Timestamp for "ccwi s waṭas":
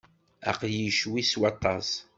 0.99-1.89